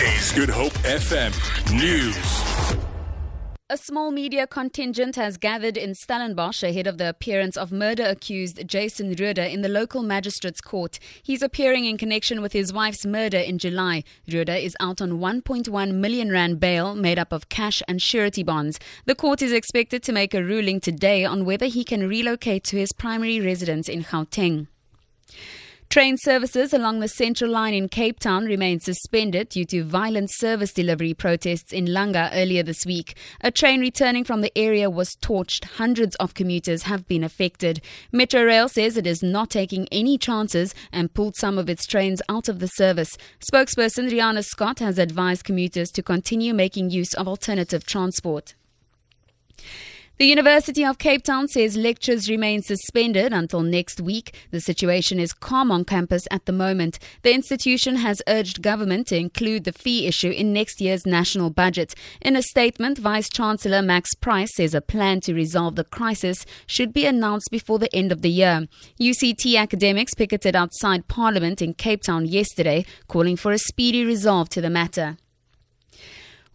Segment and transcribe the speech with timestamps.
[0.00, 1.34] Is Good Hope FM
[1.76, 2.86] News.
[3.68, 8.68] A small media contingent has gathered in Stellenbosch ahead of the appearance of murder accused
[8.68, 11.00] Jason Rohde in the local magistrate's court.
[11.20, 14.04] He's appearing in connection with his wife's murder in July.
[14.28, 18.78] Rohde is out on 1.1 million rand bail made up of cash and surety bonds.
[19.06, 22.76] The court is expected to make a ruling today on whether he can relocate to
[22.76, 24.68] his primary residence in Gauteng.
[25.90, 30.70] Train services along the Central Line in Cape Town remain suspended due to violent service
[30.70, 33.16] delivery protests in Langa earlier this week.
[33.40, 35.64] A train returning from the area was torched.
[35.64, 37.80] Hundreds of commuters have been affected.
[38.12, 42.20] Metro Rail says it is not taking any chances and pulled some of its trains
[42.28, 43.16] out of the service.
[43.50, 48.54] Spokesperson Riana Scott has advised commuters to continue making use of alternative transport.
[50.18, 54.34] The University of Cape Town says lectures remain suspended until next week.
[54.50, 56.98] The situation is calm on campus at the moment.
[57.22, 61.94] The institution has urged government to include the fee issue in next year's national budget.
[62.20, 66.92] In a statement, Vice Chancellor Max Price says a plan to resolve the crisis should
[66.92, 68.66] be announced before the end of the year.
[69.00, 74.60] UCT academics picketed outside Parliament in Cape Town yesterday, calling for a speedy resolve to
[74.60, 75.16] the matter.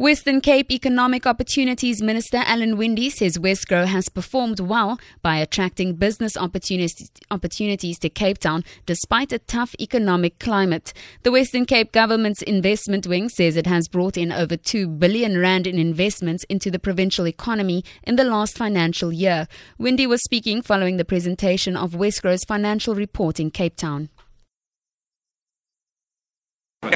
[0.00, 6.38] Western Cape Economic Opportunities Minister Alan Winde says Wesgro has performed well by attracting business
[6.38, 10.94] opportunities, to Cape Town despite a tough economic climate.
[11.22, 15.66] The Western Cape government's investment wing says it has brought in over 2 billion rand
[15.66, 19.48] in investments into the provincial economy in the last financial year.
[19.76, 24.08] Winde was speaking following the presentation of Wesgro's financial report in Cape Town.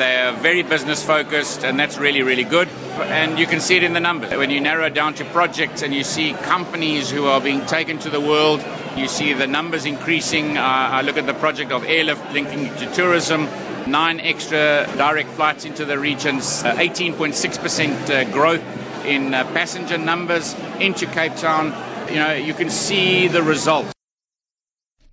[0.00, 2.68] They are very business focused, and that's really, really good.
[3.12, 4.30] And you can see it in the numbers.
[4.30, 8.08] When you narrow down to projects and you see companies who are being taken to
[8.08, 8.64] the world,
[8.96, 10.56] you see the numbers increasing.
[10.56, 13.46] Uh, I look at the project of airlift linking to tourism,
[13.86, 18.64] nine extra direct flights into the regions, uh, 18.6% uh, growth
[19.04, 21.74] in uh, passenger numbers into Cape Town.
[22.08, 23.92] You know, you can see the results.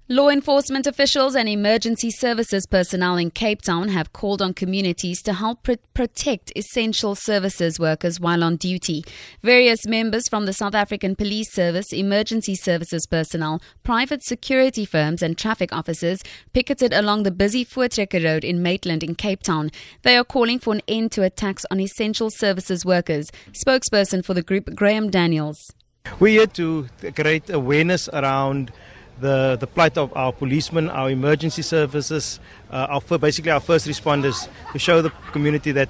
[0.10, 5.34] Law enforcement officials and emergency services personnel in Cape Town have called on communities to
[5.34, 9.04] help pr- protect essential services workers while on duty.
[9.44, 15.38] Various members from the South African Police Service, emergency services personnel, private security firms, and
[15.38, 16.20] traffic officers
[16.54, 19.72] picketed along the busy Voortrekker Road in Maitland in Cape Town.
[20.04, 23.30] They are calling for an end to attacks on essential services workers.
[23.52, 25.74] Spokesperson for the group, Graham Daniels.
[26.18, 28.72] We're here to create awareness around
[29.20, 32.40] the, the plight of our policemen, our emergency services,
[32.72, 35.90] uh, our, basically our first responders, to show the community that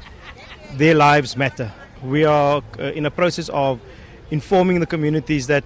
[0.73, 1.71] their lives matter.
[2.03, 3.79] We are uh, in a process of
[4.31, 5.63] informing the communities that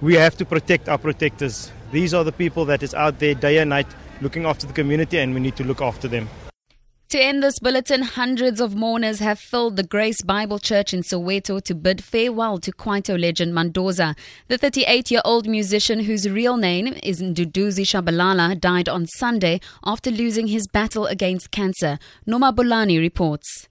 [0.00, 1.72] we have to protect our protectors.
[1.92, 3.86] These are the people that is out there day and night
[4.20, 6.28] looking after the community, and we need to look after them.
[7.10, 11.58] To end this bulletin, hundreds of mourners have filled the Grace Bible Church in Soweto
[11.62, 14.14] to bid farewell to Kwaito legend Mandoza.
[14.48, 20.10] The 38 year old musician, whose real name is Nduduzi Shabalala, died on Sunday after
[20.10, 21.98] losing his battle against cancer.
[22.26, 23.70] Noma Bolani reports.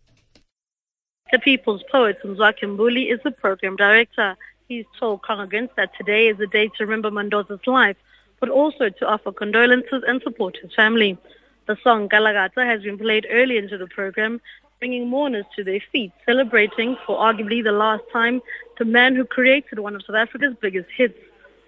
[1.31, 4.35] The People's Poet, Mzwakhe Mbuli, is the program director.
[4.67, 7.97] He's told congregants that today is a day to remember Mandoza's life,
[8.39, 11.19] but also to offer condolences and support his family.
[11.67, 14.39] The song Nkalakatha has been played early into the program,
[14.79, 18.41] bringing mourners to their feet, celebrating for arguably the last time
[18.79, 21.19] the man who created one of South Africa's biggest hits.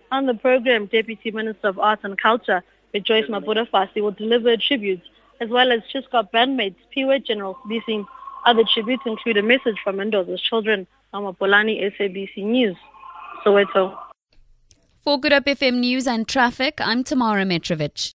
[0.09, 5.05] On the program, Deputy Minister of Arts and Culture, Joyce Mabudafhasi, will deliver tributes,
[5.41, 8.05] as well as Chiskop bandmates Piwe General Sibisi.
[8.45, 10.87] Other tributes include a message from Mandoza's children.
[11.13, 12.77] Ama Polani, SABC News,
[13.43, 13.97] Soweto.
[15.01, 18.07] For Good Hope FM News and Traffic, I'm Tamara Mitrovic.